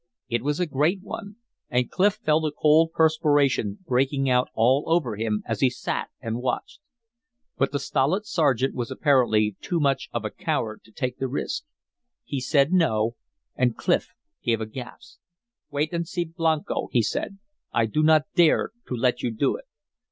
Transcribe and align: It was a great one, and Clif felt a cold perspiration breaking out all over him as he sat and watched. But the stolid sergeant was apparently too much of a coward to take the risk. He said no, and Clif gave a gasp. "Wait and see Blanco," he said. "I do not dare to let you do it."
It 0.29 0.41
was 0.41 0.59
a 0.59 0.65
great 0.65 1.03
one, 1.03 1.35
and 1.69 1.91
Clif 1.91 2.15
felt 2.15 2.43
a 2.45 2.51
cold 2.59 2.91
perspiration 2.91 3.77
breaking 3.85 4.27
out 4.31 4.47
all 4.55 4.83
over 4.87 5.15
him 5.15 5.43
as 5.45 5.59
he 5.59 5.69
sat 5.69 6.09
and 6.19 6.41
watched. 6.41 6.79
But 7.59 7.71
the 7.71 7.77
stolid 7.77 8.25
sergeant 8.25 8.73
was 8.73 8.89
apparently 8.89 9.55
too 9.61 9.79
much 9.79 10.09
of 10.11 10.25
a 10.25 10.31
coward 10.31 10.81
to 10.85 10.91
take 10.91 11.19
the 11.19 11.27
risk. 11.27 11.65
He 12.23 12.39
said 12.41 12.73
no, 12.73 13.15
and 13.55 13.77
Clif 13.77 14.15
gave 14.41 14.59
a 14.59 14.65
gasp. 14.65 15.19
"Wait 15.69 15.93
and 15.93 16.07
see 16.07 16.25
Blanco," 16.25 16.87
he 16.91 17.03
said. 17.03 17.37
"I 17.71 17.85
do 17.85 18.01
not 18.01 18.25
dare 18.33 18.71
to 18.87 18.95
let 18.95 19.21
you 19.21 19.29
do 19.29 19.55
it." 19.55 19.65